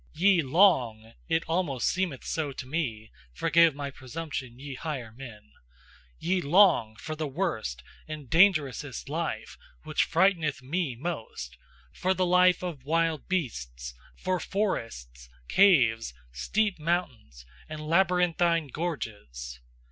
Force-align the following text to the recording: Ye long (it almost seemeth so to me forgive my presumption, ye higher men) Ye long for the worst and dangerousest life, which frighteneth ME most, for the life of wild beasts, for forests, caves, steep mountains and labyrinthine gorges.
Ye 0.15 0.41
long 0.41 1.13
(it 1.29 1.43
almost 1.47 1.87
seemeth 1.87 2.23
so 2.23 2.51
to 2.53 2.65
me 2.65 3.11
forgive 3.33 3.75
my 3.75 3.91
presumption, 3.91 4.57
ye 4.57 4.73
higher 4.73 5.11
men) 5.11 5.51
Ye 6.17 6.41
long 6.41 6.95
for 6.95 7.15
the 7.15 7.27
worst 7.27 7.83
and 8.07 8.27
dangerousest 8.27 9.09
life, 9.09 9.59
which 9.83 10.05
frighteneth 10.09 10.63
ME 10.63 10.95
most, 10.95 11.55
for 11.93 12.15
the 12.15 12.25
life 12.25 12.63
of 12.63 12.83
wild 12.83 13.27
beasts, 13.27 13.93
for 14.17 14.39
forests, 14.39 15.29
caves, 15.47 16.15
steep 16.31 16.79
mountains 16.79 17.45
and 17.69 17.85
labyrinthine 17.87 18.69
gorges. 18.69 19.59